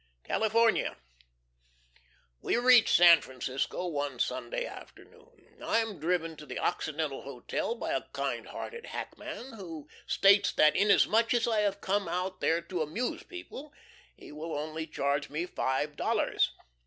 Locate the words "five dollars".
15.45-16.49